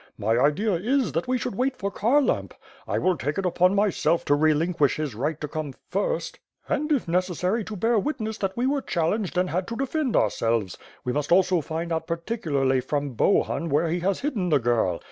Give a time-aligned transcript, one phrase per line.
[0.17, 2.53] My idea is, that we should wait for Kharlamp.
[2.87, 7.07] I will take it upon myself to relinquish his right to come first; and, if
[7.07, 10.75] necessary, to bear witness that we were challenged and had to defend ourselves.
[11.03, 14.99] We must also find out particularly from Bohun where he has hidden the girl.